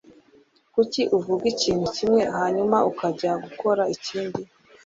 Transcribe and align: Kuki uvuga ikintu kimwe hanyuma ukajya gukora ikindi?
Kuki 0.73 1.01
uvuga 1.17 1.43
ikintu 1.53 1.85
kimwe 1.95 2.21
hanyuma 2.35 2.77
ukajya 2.91 3.31
gukora 3.43 3.83
ikindi? 3.95 4.41